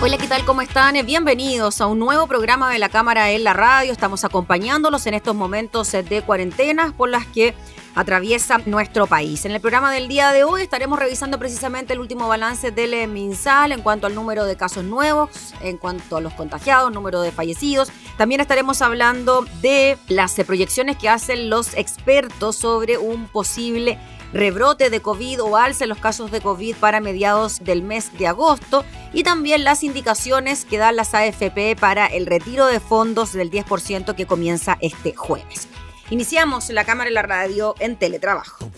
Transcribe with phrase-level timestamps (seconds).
[0.00, 0.44] Hola, ¿qué tal?
[0.44, 0.94] ¿Cómo están?
[1.04, 3.90] Bienvenidos a un nuevo programa de la Cámara en la Radio.
[3.90, 7.56] Estamos acompañándolos en estos momentos de cuarentena por las que
[7.96, 9.44] atraviesa nuestro país.
[9.44, 13.72] En el programa del día de hoy estaremos revisando precisamente el último balance del MinSal
[13.72, 17.90] en cuanto al número de casos nuevos, en cuanto a los contagiados, número de fallecidos.
[18.16, 23.98] También estaremos hablando de las proyecciones que hacen los expertos sobre un posible
[24.32, 28.26] rebrote de COVID o alza en los casos de COVID para mediados del mes de
[28.26, 33.50] agosto y también las indicaciones que dan las AFP para el retiro de fondos del
[33.50, 35.68] 10% que comienza este jueves.
[36.10, 38.70] Iniciamos la cámara y la radio en teletrabajo.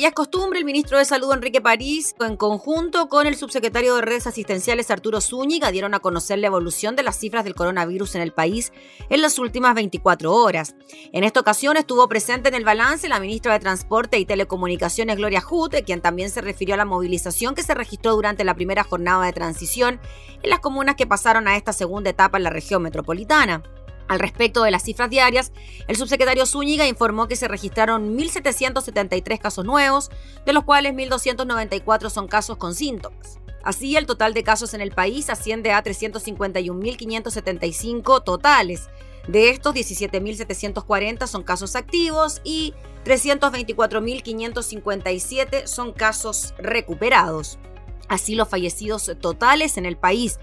[0.00, 4.00] Ya es costumbre, el ministro de Salud Enrique París, en conjunto con el subsecretario de
[4.00, 8.22] Redes Asistenciales Arturo Zúñiga, dieron a conocer la evolución de las cifras del coronavirus en
[8.22, 8.72] el país
[9.10, 10.74] en las últimas 24 horas.
[11.12, 15.42] En esta ocasión estuvo presente en el balance la ministra de Transporte y Telecomunicaciones Gloria
[15.42, 19.26] Jute, quien también se refirió a la movilización que se registró durante la primera jornada
[19.26, 20.00] de transición
[20.42, 23.62] en las comunas que pasaron a esta segunda etapa en la región metropolitana.
[24.10, 25.52] Al respecto de las cifras diarias,
[25.86, 30.10] el subsecretario Zúñiga informó que se registraron 1.773 casos nuevos,
[30.44, 33.38] de los cuales 1.294 son casos con síntomas.
[33.62, 38.88] Así, el total de casos en el país asciende a 351.575 totales.
[39.28, 42.74] De estos, 17.740 son casos activos y
[43.04, 47.60] 324.557 son casos recuperados.
[48.08, 50.40] Así, los fallecidos totales en el país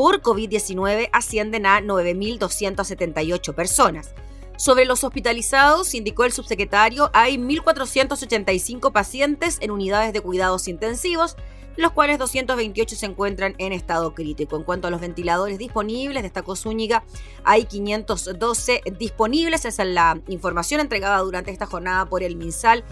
[0.00, 4.14] por COVID-19 ascienden a 9.278 personas.
[4.56, 11.36] Sobre los hospitalizados, indicó el subsecretario, hay 1.485 pacientes en unidades de cuidados intensivos,
[11.76, 14.56] los cuales 228 se encuentran en estado crítico.
[14.56, 17.04] En cuanto a los ventiladores disponibles, destacó Zúñiga,
[17.44, 19.66] hay 512 disponibles.
[19.66, 22.84] Esa es la información entregada durante esta jornada por el MinSal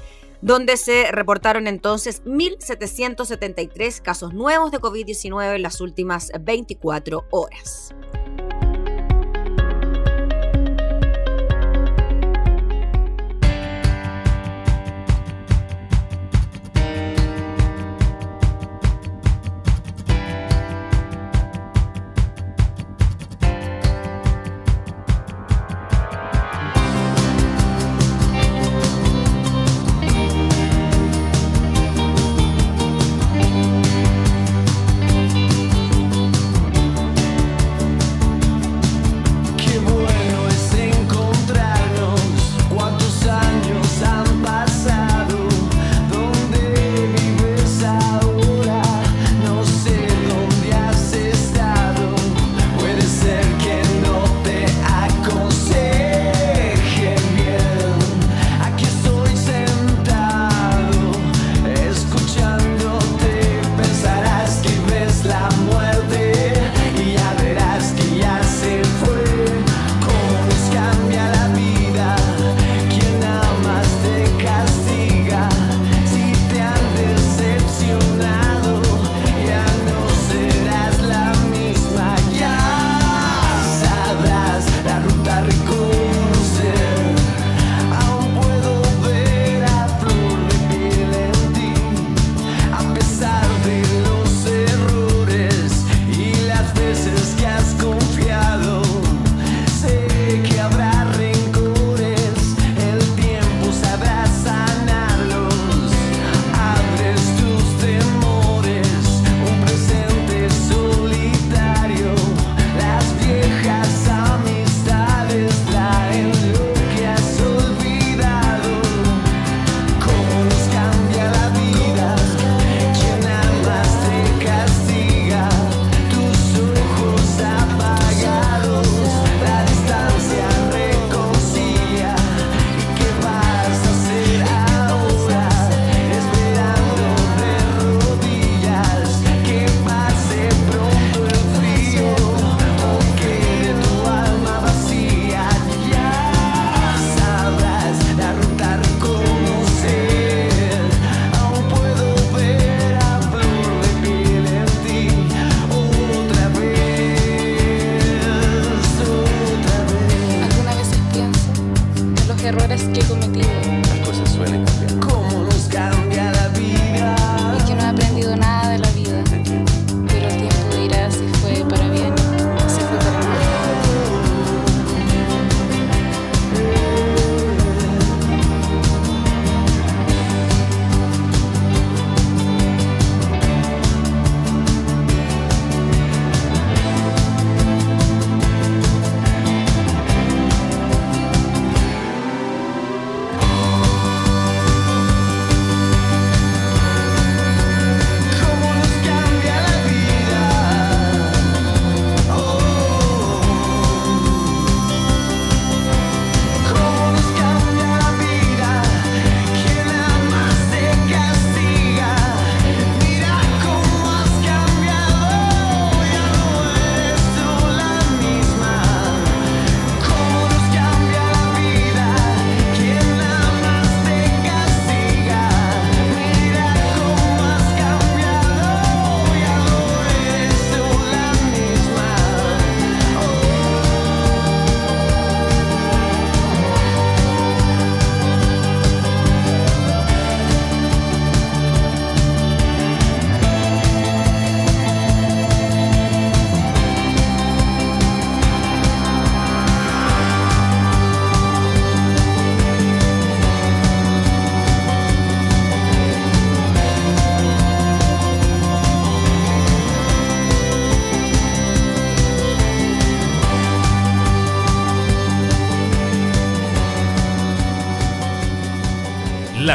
[0.43, 7.95] donde se reportaron entonces 1.773 casos nuevos de COVID-19 en las últimas 24 horas.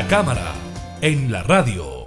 [0.09, 0.53] Cámara
[1.01, 2.03] en la radio.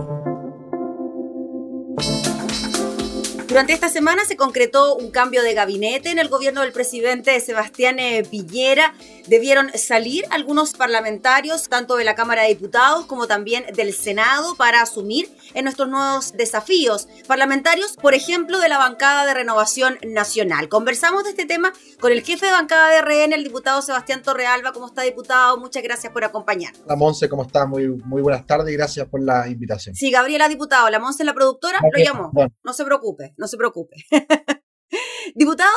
[3.49, 7.99] Durante esta semana se concretó un cambio de gabinete en el gobierno del presidente Sebastián
[7.99, 8.95] eh, Piñera.
[9.26, 14.83] Debieron salir algunos parlamentarios, tanto de la Cámara de Diputados como también del Senado, para
[14.83, 17.09] asumir en nuestros nuevos desafíos.
[17.26, 20.68] Parlamentarios, por ejemplo, de la bancada de Renovación Nacional.
[20.68, 24.73] Conversamos de este tema con el jefe de bancada de RN, el diputado Sebastián Torrealba.
[24.73, 25.59] ¿Cómo está, diputado?
[25.59, 26.83] Muchas gracias por acompañarnos.
[26.87, 27.66] La Monse, ¿cómo está?
[27.66, 29.95] Muy, muy buenas tardes y gracias por la invitación.
[29.95, 30.88] Sí, Gabriela, diputado.
[30.90, 32.30] La Monse, la productora, lo llamó.
[32.33, 32.52] Bueno.
[32.62, 33.97] No se preocupe, no se preocupe.
[35.35, 35.73] diputado,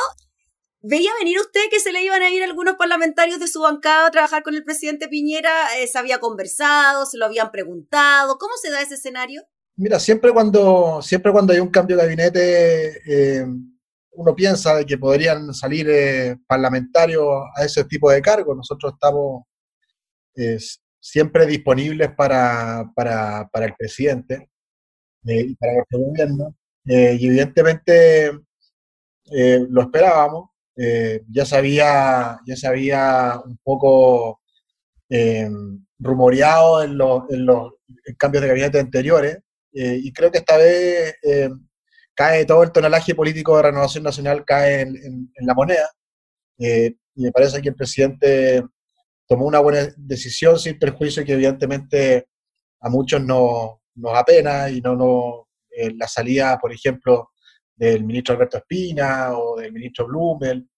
[0.82, 4.10] ¿Veía venir usted que se le iban a ir algunos parlamentarios de su bancada a
[4.10, 5.78] trabajar con el presidente Piñera?
[5.78, 7.04] Eh, ¿Se había conversado?
[7.04, 8.38] ¿Se lo habían preguntado?
[8.38, 9.42] ¿Cómo se da ese escenario?
[9.76, 13.46] Mira, siempre cuando, siempre cuando hay un cambio de gabinete, eh,
[14.12, 18.56] uno piensa de que podrían salir eh, parlamentarios a ese tipo de cargos.
[18.56, 19.44] Nosotros estamos
[20.98, 24.48] siempre disponibles para, para, para el presidente
[25.24, 26.56] y para nuestro gobierno.
[26.84, 28.32] Y evidentemente
[29.68, 30.49] lo esperábamos.
[30.82, 34.40] Eh, ya sabía, ya sabía un poco
[35.10, 35.46] eh,
[35.98, 37.74] rumoreado en los, en los
[38.16, 39.40] cambios de gabinete anteriores,
[39.74, 41.16] eh, y creo que esta vez
[42.14, 45.90] cae todo el tonelaje político de Renovación Nacional, cae en, la moneda,
[46.56, 48.64] y me parece que el presidente
[49.28, 52.28] tomó una buena decisión sin perjuicio que evidentemente
[52.80, 55.48] a muchos no- nos apena y no, no
[55.96, 57.32] la salida, por ejemplo,
[57.76, 60.69] del ministro Alberto Espina o del ministro Blumel,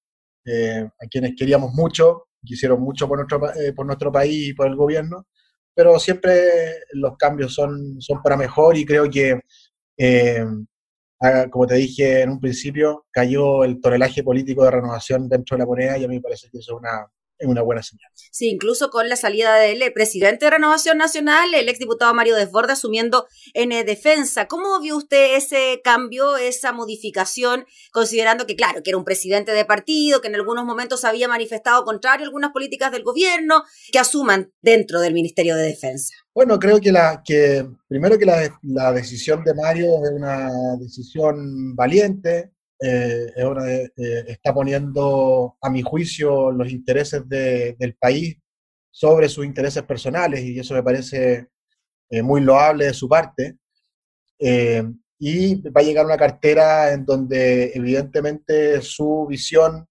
[0.45, 4.55] eh, a quienes queríamos mucho, que hicieron mucho por nuestro, eh, por nuestro país y
[4.55, 5.27] por el gobierno,
[5.75, 9.41] pero siempre los cambios son, son para mejor y creo que,
[9.97, 10.45] eh,
[11.51, 15.67] como te dije en un principio, cayó el tonelaje político de renovación dentro de la
[15.67, 17.07] moneda y a mí me parece que eso es una,
[17.43, 18.09] es una buena señal.
[18.31, 22.79] Sí, incluso con la salida del eh, presidente de Renovación Nacional, el exdiputado Mario Desbordes
[22.79, 24.47] asumiendo en eh, defensa.
[24.47, 29.65] ¿Cómo vio usted ese cambio, esa modificación, considerando que, claro, que era un presidente de
[29.65, 34.53] partido, que en algunos momentos había manifestado contrario a algunas políticas del gobierno, que asuman
[34.63, 36.15] dentro del Ministerio de Defensa?
[36.33, 41.75] Bueno, creo que, la, que primero que la, la decisión de Mario es una decisión
[41.75, 43.33] valiente, eh,
[43.97, 48.37] eh, está poniendo, a mi juicio, los intereses de- del país
[48.91, 51.49] sobre sus intereses personales y eso me parece
[52.11, 53.59] eh, muy loable de su parte.
[54.39, 54.83] Eh,
[55.19, 59.87] y va a llegar una cartera en donde evidentemente su visión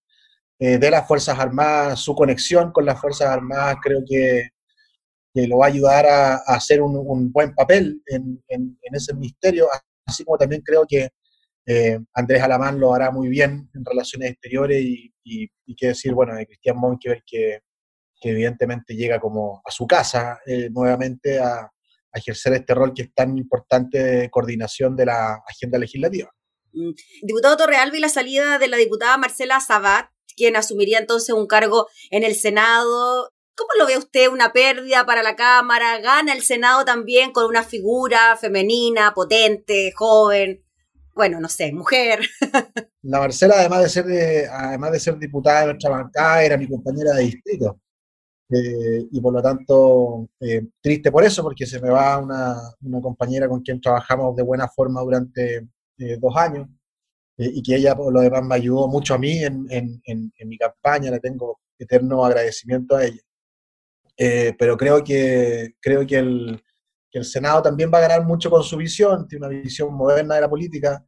[0.60, 4.50] eh, de las Fuerzas Armadas, su conexión con las Fuerzas Armadas, creo que
[5.34, 8.96] que lo va a ayudar a, a hacer un, un buen papel en, en- en
[8.96, 9.68] ese ministerio,
[10.06, 11.10] así como también creo que
[11.66, 16.36] eh, Andrés Alamán lo hará muy bien en relaciones exteriores y, y, qué decir, bueno,
[16.36, 17.60] de Cristian Monkever, que,
[18.20, 21.72] que evidentemente llega como a su casa eh, nuevamente a,
[22.12, 26.30] a ejercer este rol que es tan importante de coordinación de la agenda legislativa.
[26.74, 26.92] Mm.
[27.24, 31.88] Diputado Torrealba y la salida de la diputada Marcela Sabat, quien asumiría entonces un cargo
[32.10, 33.32] en el Senado.
[33.56, 34.30] ¿Cómo lo ve usted?
[34.30, 36.00] ¿Una pérdida para la Cámara?
[36.00, 40.64] ¿Gana el Senado también con una figura femenina, potente, joven?
[41.14, 42.20] Bueno, no sé, mujer.
[43.04, 46.68] La Marcela, además de ser, de- además de ser diputada de nuestra bancada, era mi
[46.70, 47.80] compañera de distrito.
[48.50, 53.02] Eh, y por lo tanto, eh, triste por eso, porque se me va una, una
[53.02, 55.68] compañera con quien trabajamos de buena forma durante
[56.00, 56.68] eh, dos años
[57.38, 60.34] eh, y que ella, por lo demás, me ayudó mucho a mí en, en- en-
[60.38, 61.12] en mi campaña.
[61.12, 63.22] Le tengo eterno agradecimiento a ella.
[64.18, 66.64] Eh, pero creo que, creo que el,
[67.12, 70.36] que el Senado también va a ganar mucho con su visión, tiene una visión moderna
[70.36, 71.06] de la política,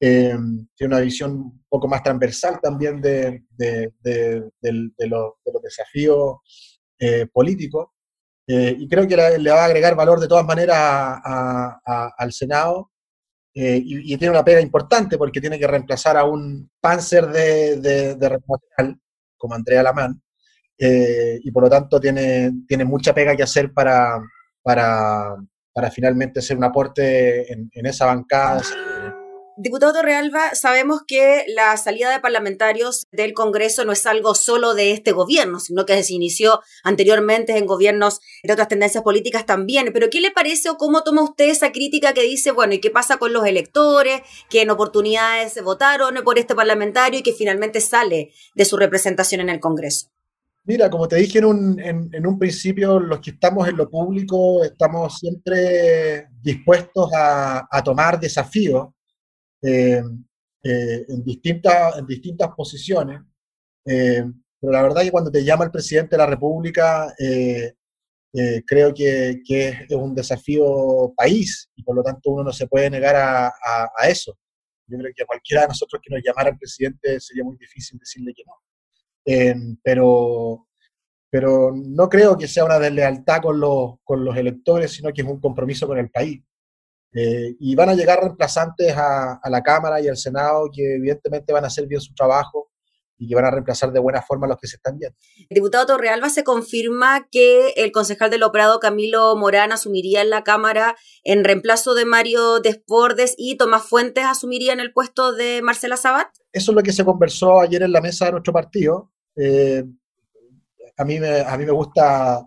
[0.00, 0.36] eh,
[0.74, 6.38] tiene una visión un poco más transversal también de, los, de los desafíos
[6.98, 7.88] eh, políticos,
[8.48, 12.90] eh, y creo que le va a agregar valor de todas maneras al Senado,
[13.54, 19.00] y, tiene una pega importante porque tiene que reemplazar a un panzer de, Renovación,
[19.38, 20.20] como Andrea Lamán,
[20.78, 24.20] y por lo tanto tiene, tiene mucha pega que hacer para,
[24.66, 25.36] para,
[25.72, 28.62] para finalmente ser un aporte en, en esa bancada.
[29.56, 34.90] Diputado Torrealba, sabemos que la salida de parlamentarios del Congreso no es algo solo de
[34.90, 39.92] este gobierno, sino que se inició anteriormente en gobiernos de otras tendencias políticas también.
[39.94, 42.90] Pero ¿qué le parece o cómo toma usted esa crítica que dice, bueno, ¿y qué
[42.90, 48.32] pasa con los electores que en oportunidades votaron por este parlamentario y que finalmente sale
[48.56, 50.08] de su representación en el Congreso?
[50.66, 54.64] Mira, como te dije en un, en, un principio, los que estamos en lo público
[54.64, 58.88] estamos siempre dispuestos a, tomar desafíos
[59.62, 60.02] eh,
[60.64, 63.20] eh, en, distintas, en distintas posiciones.
[63.84, 64.24] Eh,
[64.60, 67.14] pero la verdad que cuando te llama el presidente de la República,
[68.66, 73.14] creo que, es un desafío país y por lo tanto uno no se puede negar
[73.14, 74.36] a, a, eso.
[74.88, 77.98] Yo creo que a cualquiera de nosotros que nos llamara al presidente sería muy difícil
[78.00, 78.65] decirle que no.
[79.26, 80.68] Eh, pero,
[81.28, 85.28] pero no creo que sea una deslealtad con los, con los electores, sino que es
[85.28, 86.42] un compromiso con el país.
[87.12, 91.52] Eh, y van a llegar reemplazantes a, a, la Cámara y al Senado que evidentemente
[91.52, 92.70] van a hacer bien su trabajo
[93.18, 95.16] y que van a reemplazar de buena forma a los que se están viendo.
[95.50, 100.96] Diputado Torrealba, se confirma que el concejal del operado Camilo Morán asumiría en la Cámara
[101.24, 106.28] en reemplazo de Mario Despordes y Tomás Fuentes asumiría en el puesto de Marcela Sabat.
[106.52, 109.12] Eso es lo que se conversó ayer en la mesa de nuestro partido.
[109.36, 109.84] Eh,
[110.96, 112.46] a, mí me, a mí me gusta,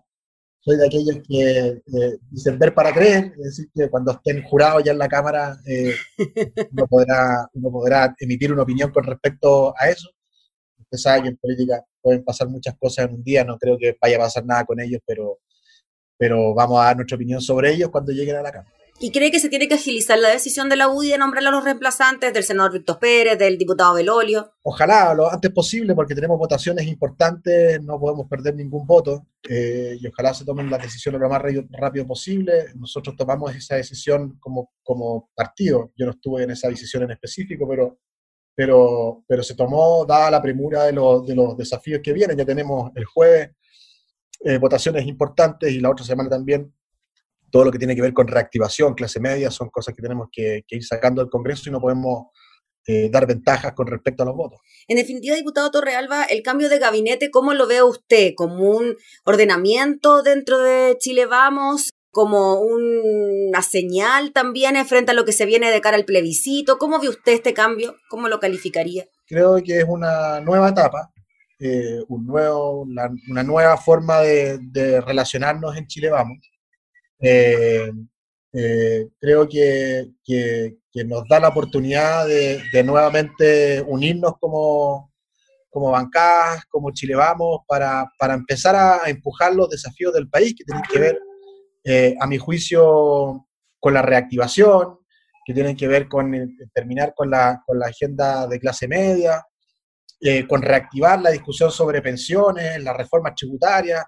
[0.59, 4.83] soy de aquellos que eh, dicen ver para creer, es decir, que cuando estén jurados
[4.83, 5.95] ya en la Cámara eh,
[6.71, 10.09] uno, podrá, uno podrá emitir una opinión con respecto a eso
[10.91, 13.95] usted sabe que en política pueden pasar muchas cosas en un día, no creo que
[14.01, 15.39] vaya a pasar nada con ellos, pero,
[16.17, 18.78] pero vamos a dar nuestra opinión sobre ellos cuando lleguen a la Cámara.
[19.01, 21.51] ¿Y cree que se tiene que agilizar la decisión de la UDI de nombrar a
[21.51, 24.51] los reemplazantes del senador Víctor Pérez, del diputado Belolio?
[24.61, 30.05] Ojalá, lo antes posible, porque tenemos votaciones importantes, no podemos perder ningún voto, eh, y
[30.05, 32.73] ojalá se tomen las decisiones lo más rápido posible.
[32.75, 37.65] Nosotros tomamos esa decisión como, como partido, yo no estuve en esa decisión en específico,
[37.67, 37.99] pero
[38.59, 42.35] pero, pero se tomó dada la premura de los, de los desafíos que vienen.
[42.37, 43.51] Ya tenemos el jueves
[44.43, 46.73] eh, votaciones importantes y la otra semana también
[47.49, 50.63] todo lo que tiene que ver con reactivación, clase media, son cosas que tenemos que,
[50.67, 52.27] que ir sacando del Congreso y no podemos
[52.87, 54.59] eh, dar ventajas con respecto a los votos.
[54.87, 58.33] En definitiva, diputado Torrealba, el cambio de gabinete, ¿cómo lo ve usted?
[58.35, 61.89] ¿Como un ordenamiento dentro de Chile Vamos?
[62.11, 66.79] como una señal también frente a lo que se viene de cara al plebiscito.
[66.79, 67.95] ¿Cómo ve usted este cambio?
[68.09, 69.05] ¿Cómo lo calificaría?
[69.27, 71.11] Creo que es una nueva etapa,
[71.59, 76.39] eh, un nuevo, una, una, nueva forma de, de, relacionarnos en Chile Vamos.
[77.21, 77.91] Eh,
[78.53, 85.13] eh, creo que, que, nos da la oportunidad de, nuevamente unirnos como,
[85.69, 90.65] como bancadas, como Chile Vamos, para, para empezar a empujar los desafíos del país que
[90.65, 91.19] tienen que ver
[91.85, 93.45] eh, a mi juicio,
[93.79, 94.99] con la reactivación,
[95.45, 99.41] que tienen que ver con terminar con la, con la, agenda de clase media,
[100.49, 104.03] con reactivar la discusión sobre pensiones, las reformas tributarias,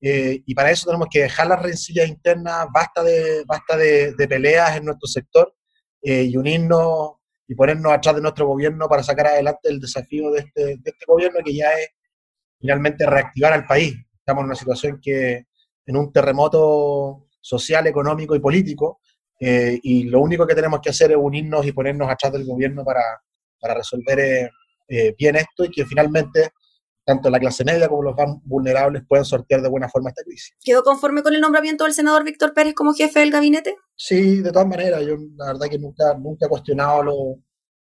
[0.00, 4.28] eh, y para eso tenemos que dejar las rencillas internas, basta de, basta de, de
[4.28, 5.54] peleas en nuestro sector
[6.02, 7.12] eh, y unirnos
[7.48, 11.04] y ponernos atrás de nuestro gobierno para sacar adelante el desafío de este, de este
[11.06, 11.88] gobierno que ya es
[12.58, 13.94] finalmente reactivar al país.
[14.18, 15.46] Estamos en una situación que
[15.86, 19.00] en un terremoto social, económico y político,
[19.38, 22.84] eh, y lo único que tenemos que hacer es unirnos y ponernos atrás del gobierno
[22.84, 23.02] para,
[23.60, 24.50] para resolver
[24.88, 26.50] eh, bien esto y que finalmente
[27.04, 30.56] tanto la clase media como los más vulnerables puedan sortear de buena forma esta crisis.
[30.62, 33.76] ¿Quedó conforme con el nombramiento del senador Víctor Pérez como jefe del gabinete?
[33.94, 37.14] Sí, de todas maneras, yo la verdad que nunca, nunca he cuestionado lo,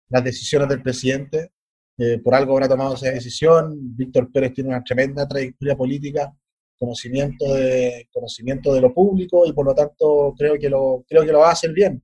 [0.09, 1.51] las decisiones del presidente,
[1.97, 6.33] eh, por algo habrá tomado esa decisión, Víctor Pérez tiene una tremenda trayectoria política,
[6.77, 11.31] conocimiento de, conocimiento de lo público y por lo tanto creo que lo, creo que
[11.31, 12.03] lo va a hacer bien.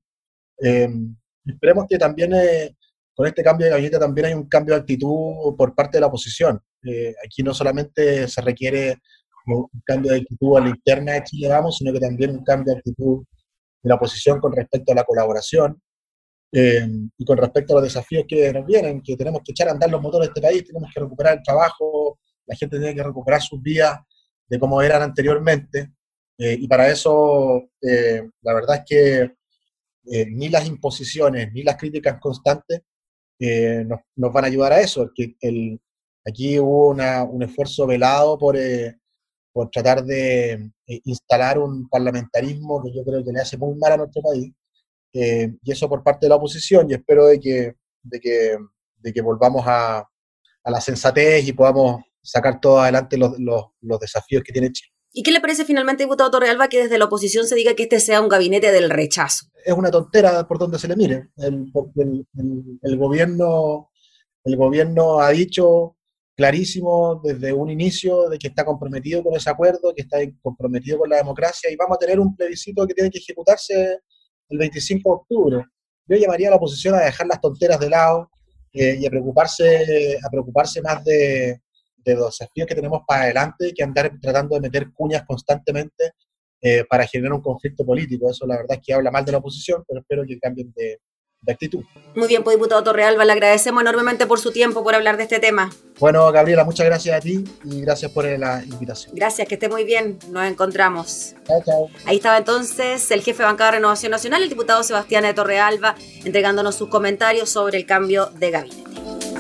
[0.64, 0.88] Eh,
[1.46, 2.76] esperemos que también eh,
[3.16, 6.08] con este cambio de gabinete también hay un cambio de actitud por parte de la
[6.08, 6.60] oposición.
[6.84, 8.98] Eh, aquí no solamente se requiere
[9.46, 12.74] un cambio de actitud a la interna de Chile Vamos, sino que también un cambio
[12.74, 13.24] de actitud
[13.84, 15.82] de la oposición con respecto a la colaboración
[16.54, 19.72] eh, y con respecto a los desafíos que nos vienen, que tenemos que echar a
[19.72, 23.04] andar los motores de este país, tenemos que recuperar el trabajo, la gente tiene que
[23.04, 24.00] recuperar sus vidas
[24.48, 25.94] de cómo eran anteriormente.
[26.38, 29.32] Eh, y para eso, eh, la verdad es que
[30.12, 32.82] eh, ni las imposiciones ni las críticas constantes
[33.42, 35.10] eh, nos, nos, van a ayudar a eso.
[35.16, 35.80] Que el,
[36.26, 38.58] aquí hubo una, un esfuerzo velado por,
[39.54, 43.98] por tratar de instalar un parlamentarismo que yo creo que le hace muy mal a
[43.98, 44.54] nuestro país.
[45.14, 46.90] y eso por parte de la oposición.
[46.90, 48.20] Y espero de que, de
[49.14, 50.00] que, volvamos a,
[50.64, 53.36] a la sensatez y podamos sacar todo adelante los,
[54.00, 54.94] desafíos que tiene Chile.
[55.14, 58.00] ¿Y qué le parece finalmente, diputado Torrealba, que desde la oposición se diga que este
[58.00, 59.48] sea un gabinete del rechazo?
[59.66, 61.30] Es una tontera por donde se le mire.
[61.38, 61.70] El,
[62.98, 63.92] gobierno,
[64.46, 65.98] el gobierno ha dicho
[66.36, 71.10] clarísimo desde un inicio de que está comprometido con ese acuerdo, que está comprometido con
[71.10, 74.00] la democracia y vamos a tener un plebiscito que tiene que ejecutarse
[74.48, 75.66] el 25 de octubre.
[76.08, 78.32] Yo llamaría a la oposición a dejar las tonteras de lado
[78.72, 81.62] eh, y a preocuparse, a preocuparse más de,
[82.04, 86.14] de los desafíos que tenemos para adelante que andar tratando de meter cuñas constantemente
[86.62, 88.30] eh, para generar un conflicto político.
[88.30, 91.00] Eso la verdad es que habla mal de la oposición, pero espero que cambien de,
[91.42, 91.84] de actitud.
[92.16, 95.40] Muy bien, pues diputado Torrealba, le agradecemos enormemente por su tiempo, por hablar de este
[95.40, 95.72] tema.
[96.00, 99.16] Bueno, Gabriela, muchas gracias a ti y gracias por la invitación.
[99.16, 101.36] Gracias, que esté muy bien, nos encontramos.
[101.48, 101.90] Chao, chao.
[102.06, 105.96] Ahí estaba entonces el jefe de bancada de Renovación Nacional, el diputado Sebastián de Torrealba,
[106.24, 109.31] entregándonos sus comentarios sobre el cambio de gabinete.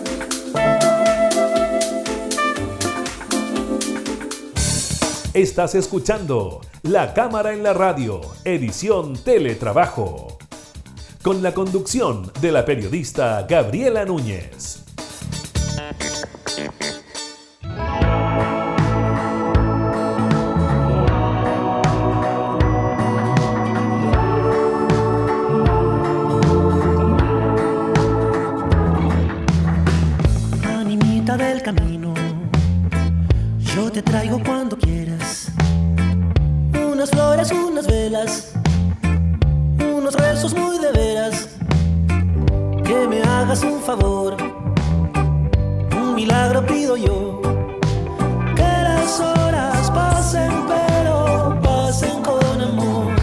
[5.34, 10.38] Estás escuchando La Cámara en la Radio, edición Teletrabajo,
[11.24, 14.84] con la conducción de la periodista Gabriela Núñez.
[30.65, 32.13] Animita del camino,
[33.74, 34.91] yo te traigo cuando quieras.
[37.02, 38.52] Unas flores, unas velas,
[39.80, 41.50] unos rezos muy de veras.
[42.84, 44.38] Que me hagas un favor,
[45.98, 47.42] un milagro pido yo.
[48.56, 53.16] Que las horas pasen, pero pasen con amor.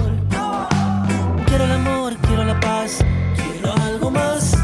[1.46, 2.98] Quiero el amor, quiero la paz,
[3.36, 4.56] quiero algo más.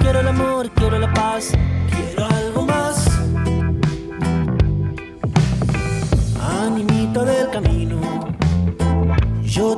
[0.00, 1.52] Quiero el amor, quiero la paz,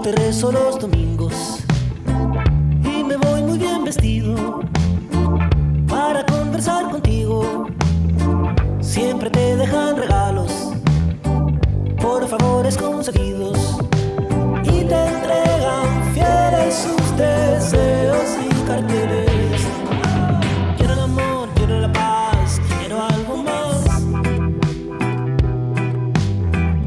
[0.01, 1.59] te rezo los domingos
[2.83, 4.61] y me voy muy bien vestido
[5.87, 7.67] para conversar contigo.
[8.81, 10.73] Siempre te dejan regalos
[12.01, 13.79] por favores conseguidos
[14.65, 19.61] y te entregan fieles sus deseos y carteles.
[20.79, 24.03] Quiero el amor, quiero la paz, quiero algo más.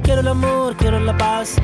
[0.01, 1.55] Quiero el amor, quiero la paz,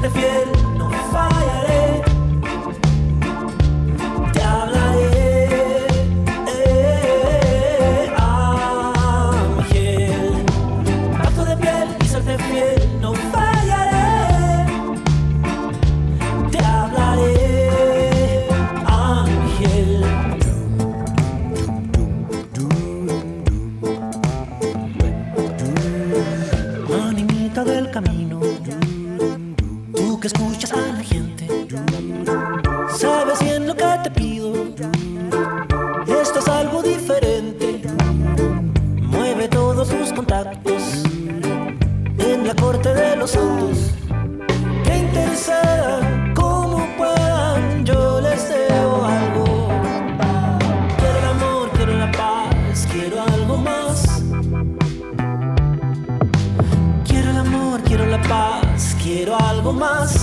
[0.00, 0.59] serte fiel,
[36.50, 37.82] algo diferente.
[39.02, 41.04] Mueve todos tus contactos
[42.18, 43.90] en la corte de los santos
[44.84, 47.84] que intercedan como puedan.
[47.84, 49.68] Yo les debo algo.
[50.98, 54.22] Quiero el amor, quiero la paz, quiero algo más.
[57.08, 60.19] Quiero el amor, quiero la paz, quiero algo más.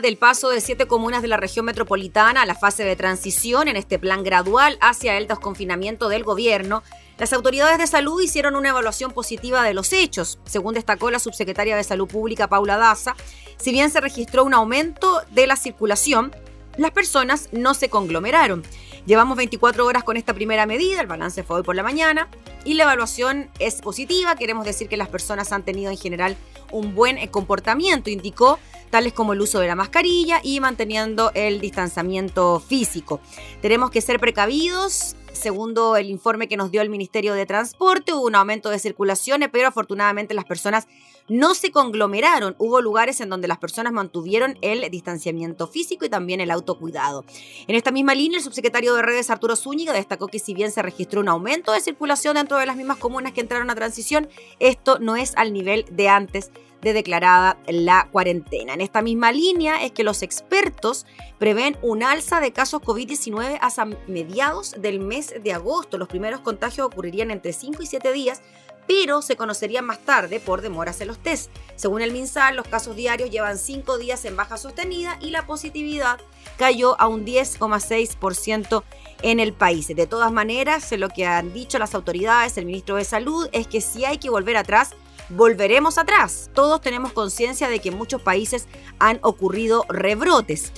[0.00, 3.76] Del paso de siete comunas de la región metropolitana a la fase de transición en
[3.76, 6.82] este plan gradual hacia el desconfinamiento del gobierno,
[7.18, 11.76] las autoridades de salud hicieron una evaluación positiva de los hechos, según destacó la subsecretaria
[11.76, 13.14] de Salud Pública Paula Daza.
[13.58, 16.34] Si bien se registró un aumento de la circulación,
[16.76, 18.62] las personas no se conglomeraron.
[19.04, 22.28] Llevamos 24 horas con esta primera medida, el balance fue hoy por la mañana
[22.64, 24.36] y la evaluación es positiva.
[24.36, 26.36] Queremos decir que las personas han tenido en general
[26.70, 28.58] un buen eh, comportamiento, indicó,
[28.92, 33.20] tales como el uso de la mascarilla y manteniendo el distanciamiento físico.
[33.62, 35.16] Tenemos que ser precavidos.
[35.32, 39.48] Segundo el informe que nos dio el Ministerio de Transporte, hubo un aumento de circulaciones,
[39.50, 40.88] pero afortunadamente las personas
[41.26, 42.54] no se conglomeraron.
[42.58, 47.24] Hubo lugares en donde las personas mantuvieron el distanciamiento físico y también el autocuidado.
[47.66, 50.82] En esta misma línea, el subsecretario de redes Arturo Zúñiga destacó que si bien se
[50.82, 54.28] registró un aumento de circulación dentro de las mismas comunas que entraron a transición,
[54.60, 56.50] esto no es al nivel de antes
[56.82, 58.74] de declarada la cuarentena.
[58.74, 61.06] En esta misma línea es que los expertos
[61.38, 65.96] prevén un alza de casos COVID-19 hasta mediados del mes de agosto.
[65.96, 68.42] Los primeros contagios ocurrirían entre 5 y 7 días,
[68.86, 71.50] pero se conocerían más tarde por demoras en los test.
[71.76, 76.18] Según el MinSal, los casos diarios llevan cinco días en baja sostenida y la positividad
[76.58, 78.82] cayó a un 10,6%
[79.22, 79.86] en el país.
[79.86, 83.80] De todas maneras, lo que han dicho las autoridades, el ministro de Salud, es que
[83.80, 84.96] si hay que volver atrás,
[85.32, 86.50] volveremos atrás.
[86.54, 88.68] Todos tenemos conciencia de que en muchos países
[88.98, 90.72] han ocurrido rebrotes.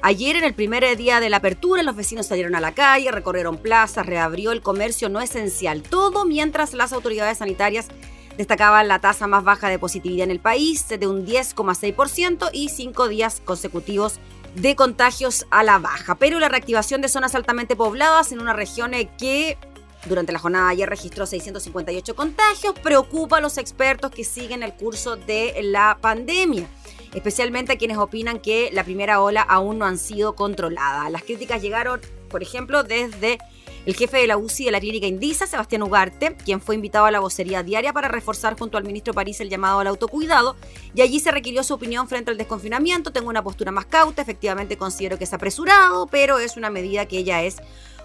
[0.00, 3.58] Ayer, en el primer día de la apertura, los vecinos salieron a la calle, recorrieron
[3.58, 5.82] plazas, reabrió el comercio no esencial.
[5.82, 7.88] Todo mientras las autoridades sanitarias
[8.36, 13.08] destacaban la tasa más baja de positividad en el país, de un 10,6% y cinco
[13.08, 14.20] días consecutivos
[14.54, 16.14] de contagios a la baja.
[16.14, 19.58] Pero la reactivación de zonas altamente pobladas en una región que
[20.06, 25.16] durante la jornada ayer registró 658 contagios, preocupa a los expertos que siguen el curso
[25.16, 26.68] de la pandemia
[27.14, 31.10] especialmente a quienes opinan que la primera ola aún no han sido controladas.
[31.10, 33.38] Las críticas llegaron, por ejemplo, desde
[33.86, 37.10] el jefe de la UCI de la clínica Indisa, Sebastián Ugarte, quien fue invitado a
[37.10, 40.56] la vocería diaria para reforzar junto al ministro París el llamado al autocuidado,
[40.94, 43.12] y allí se requirió su opinión frente al desconfinamiento.
[43.12, 47.18] Tengo una postura más cauta, efectivamente considero que es apresurado, pero es una medida que
[47.18, 47.56] ella es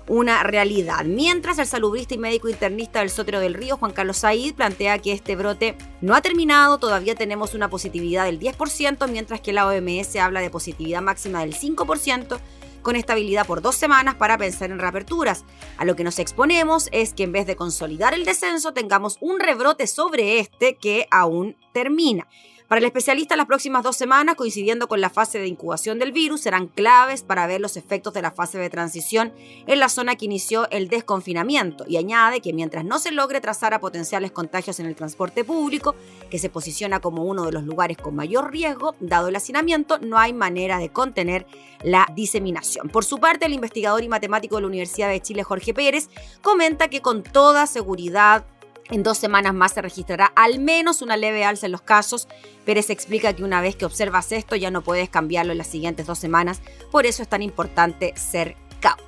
[0.08, 1.06] una realidad.
[1.06, 5.12] Mientras el salubrista y médico internista del Sotero del Río, Juan Carlos Said, plantea que
[5.12, 10.16] este brote no ha terminado, todavía tenemos una positividad del 10%, mientras que la OMS
[10.18, 12.40] habla de positividad máxima del 5%,
[12.82, 15.46] con estabilidad por dos semanas para pensar en reaperturas.
[15.78, 19.40] A lo que nos exponemos es que en vez de consolidar el descenso, tengamos un
[19.40, 22.28] rebrote sobre este que aún termina.
[22.74, 26.42] Para el especialista, las próximas dos semanas, coincidiendo con la fase de incubación del virus,
[26.42, 29.32] serán claves para ver los efectos de la fase de transición
[29.68, 33.76] en la zona que inició el desconfinamiento y añade que mientras no se logre trazar
[33.76, 35.94] a potenciales contagios en el transporte público,
[36.32, 40.18] que se posiciona como uno de los lugares con mayor riesgo, dado el hacinamiento, no
[40.18, 41.46] hay manera de contener
[41.84, 42.90] la diseminación.
[42.90, 46.10] Por su parte, el investigador y matemático de la Universidad de Chile, Jorge Pérez,
[46.42, 48.46] comenta que con toda seguridad
[48.90, 52.28] en dos semanas más se registrará al menos una leve alza en los casos.
[52.66, 56.06] Pérez explica que una vez que observas esto ya no puedes cambiarlo en las siguientes
[56.06, 56.62] dos semanas.
[56.92, 59.04] Por eso es tan importante ser cauto.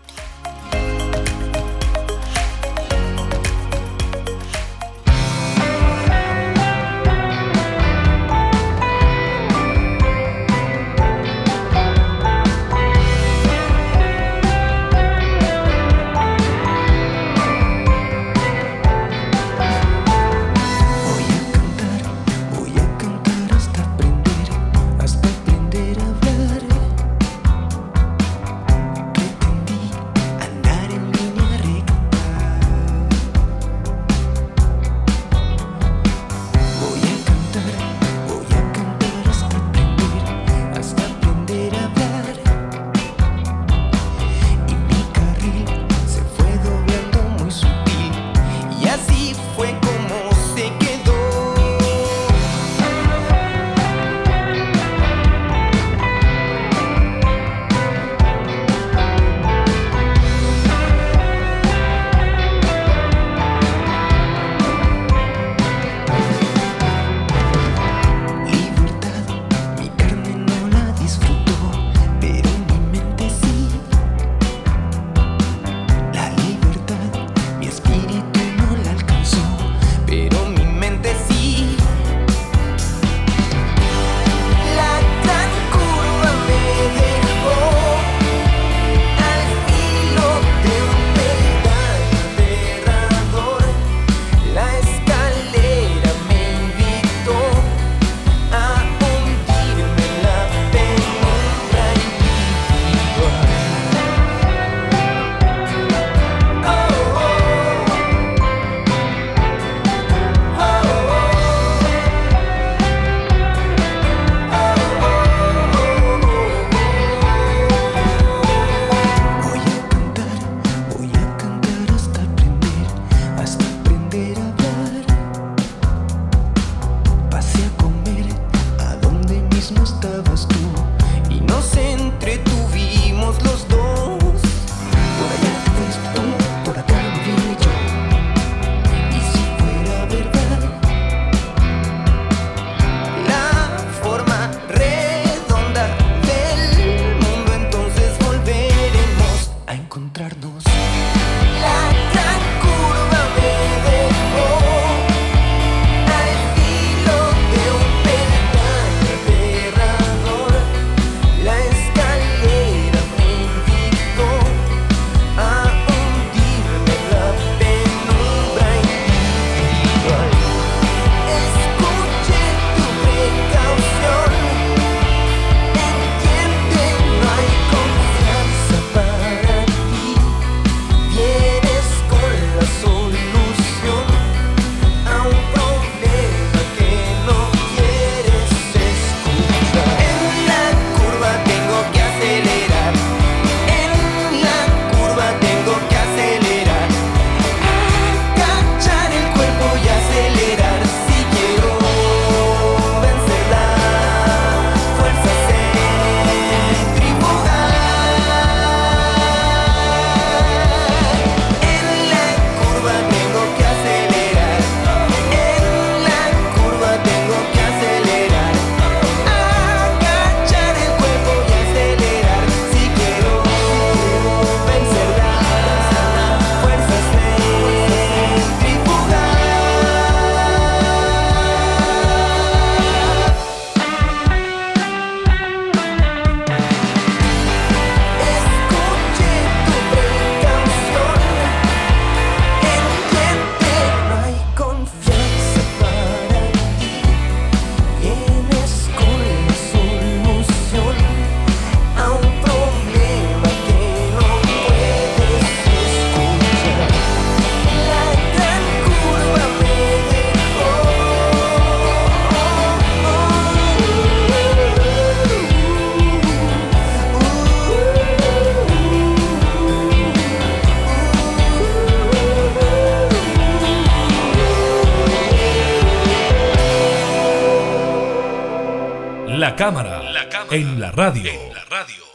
[280.98, 282.06] En la radio.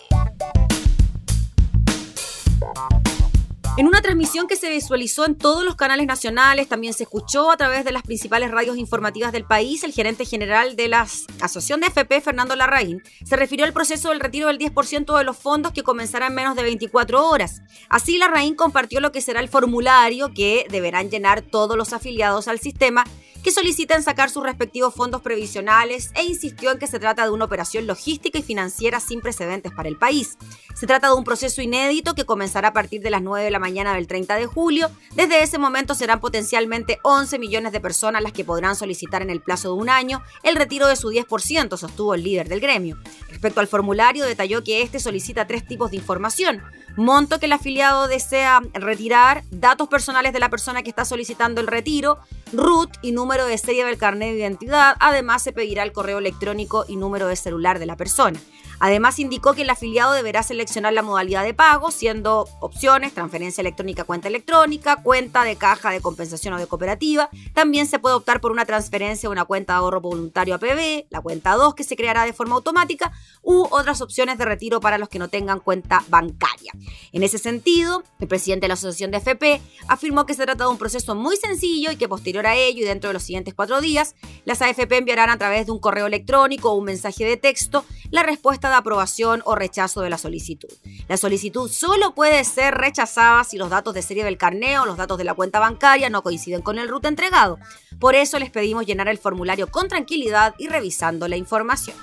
[3.76, 7.58] En una transmisión que se visualizó en todos los canales nacionales, también se escuchó a
[7.58, 11.06] través de las principales radios informativas del país, el gerente general de la
[11.40, 15.36] Asociación de FP, Fernando Larraín, se refirió al proceso del retiro del 10% de los
[15.36, 17.60] fondos que comenzará en menos de 24 horas.
[17.90, 22.60] Así, Larraín compartió lo que será el formulario que deberán llenar todos los afiliados al
[22.60, 23.04] sistema
[23.42, 27.44] que solicitan sacar sus respectivos fondos previsionales e insistió en que se trata de una
[27.44, 30.36] operación logística y financiera sin precedentes para el país.
[30.74, 33.58] Se trata de un proceso inédito que comenzará a partir de las 9 de la
[33.58, 34.90] mañana del 30 de julio.
[35.14, 39.40] Desde ese momento serán potencialmente 11 millones de personas las que podrán solicitar en el
[39.40, 42.98] plazo de un año el retiro de su 10%, sostuvo el líder del gremio.
[43.28, 46.62] Respecto al formulario, detalló que este solicita tres tipos de información
[47.00, 51.66] monto que el afiliado desea retirar, datos personales de la persona que está solicitando el
[51.66, 52.18] retiro,
[52.52, 54.96] RUT y número de serie del carnet de identidad.
[55.00, 58.38] Además, se pedirá el correo electrónico y número de celular de la persona.
[58.80, 64.04] Además, indicó que el afiliado deberá seleccionar la modalidad de pago, siendo opciones transferencia electrónica,
[64.04, 67.28] cuenta electrónica, cuenta de caja de compensación o de cooperativa.
[67.52, 71.06] También se puede optar por una transferencia de una cuenta de ahorro voluntario a PB,
[71.10, 73.12] la cuenta 2 que se creará de forma automática,
[73.42, 76.72] u otras opciones de retiro para los que no tengan cuenta bancaria.
[77.12, 80.70] En ese sentido, el presidente de la Asociación de FP afirmó que se trata de
[80.70, 83.82] un proceso muy sencillo y que posterior a ello y dentro de los siguientes cuatro
[83.82, 84.14] días,
[84.46, 88.22] las AFP enviarán a través de un correo electrónico o un mensaje de texto la
[88.22, 90.70] respuesta de aprobación o rechazo de la solicitud.
[91.08, 94.96] La solicitud solo puede ser rechazada si los datos de serie del carneo o los
[94.96, 97.58] datos de la cuenta bancaria no coinciden con el ruta entregado.
[97.98, 101.96] Por eso les pedimos llenar el formulario con tranquilidad y revisando la información.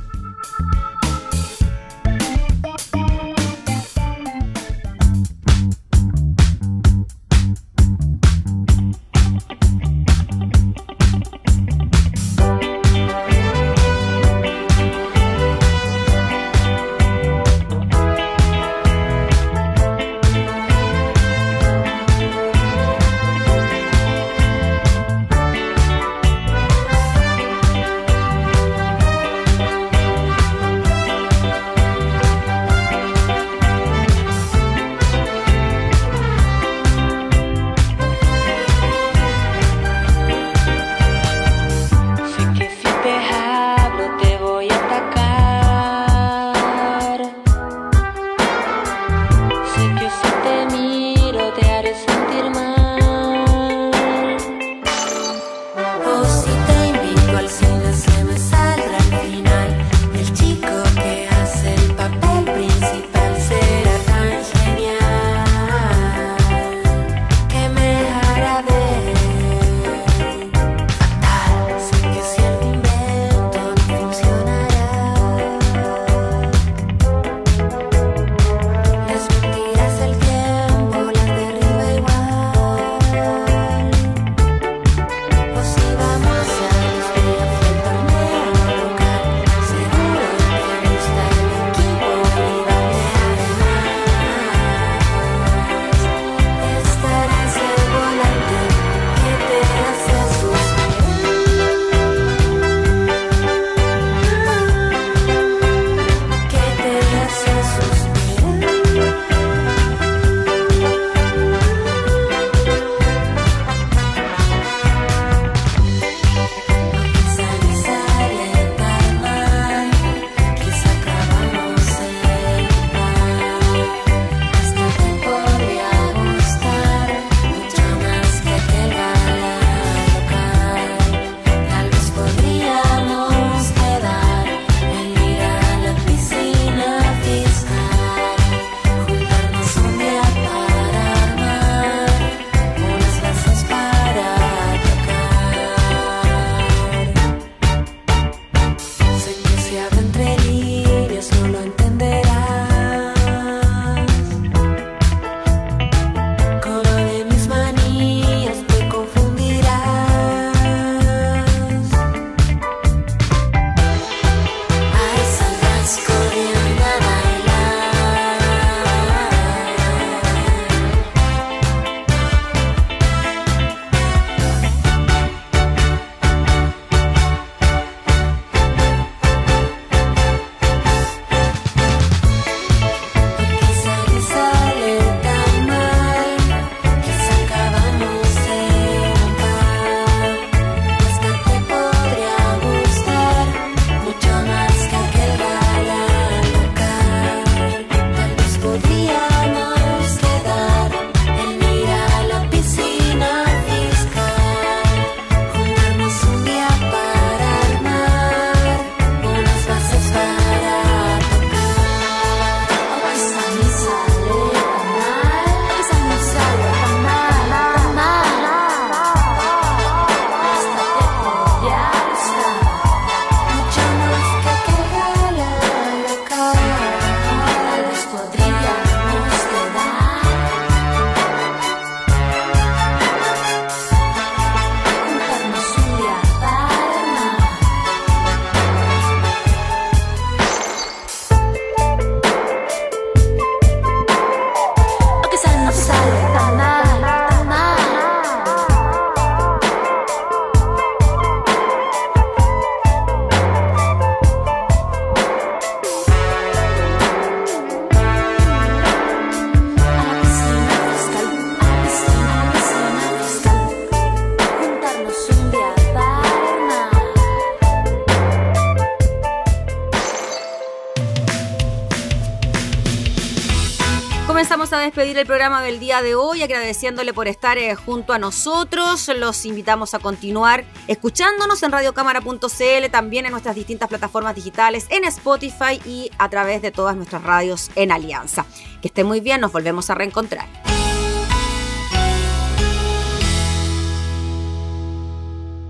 [274.88, 279.09] Despedir el programa del día de hoy agradeciéndole por estar eh, junto a nosotros.
[279.17, 285.81] Los invitamos a continuar escuchándonos en radiocámara.cl, también en nuestras distintas plataformas digitales, en Spotify
[285.85, 288.45] y a través de todas nuestras radios en Alianza.
[288.81, 290.47] Que esté muy bien, nos volvemos a reencontrar.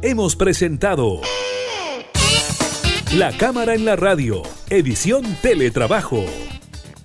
[0.03, 1.21] Hemos presentado
[3.13, 6.23] La Cámara en la Radio, edición Teletrabajo